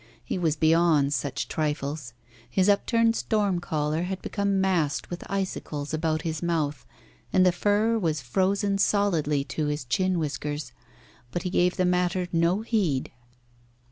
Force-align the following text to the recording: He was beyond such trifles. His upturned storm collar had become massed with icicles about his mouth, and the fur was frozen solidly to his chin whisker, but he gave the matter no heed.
He 0.23 0.39
was 0.39 0.55
beyond 0.55 1.13
such 1.13 1.47
trifles. 1.47 2.13
His 2.49 2.67
upturned 2.69 3.15
storm 3.15 3.59
collar 3.59 4.01
had 4.01 4.19
become 4.23 4.59
massed 4.59 5.11
with 5.11 5.23
icicles 5.29 5.93
about 5.93 6.23
his 6.23 6.41
mouth, 6.41 6.87
and 7.31 7.45
the 7.45 7.51
fur 7.51 7.99
was 7.99 8.19
frozen 8.19 8.79
solidly 8.79 9.43
to 9.43 9.67
his 9.67 9.85
chin 9.85 10.17
whisker, 10.17 10.55
but 11.29 11.43
he 11.43 11.51
gave 11.51 11.75
the 11.77 11.85
matter 11.85 12.27
no 12.33 12.61
heed. 12.61 13.11